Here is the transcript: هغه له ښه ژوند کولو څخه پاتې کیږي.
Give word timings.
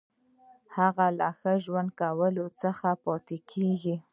هغه 0.77 1.05
له 1.19 1.27
ښه 1.39 1.53
ژوند 1.63 1.89
کولو 1.99 2.45
څخه 2.61 2.89
پاتې 3.05 3.37
کیږي. 3.51 3.95